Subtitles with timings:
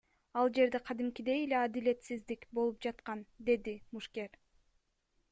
[0.41, 3.19] Ал жерде кадимкидей эле адилетсиздик болуп жаткан,—
[3.51, 4.29] деди мушкер.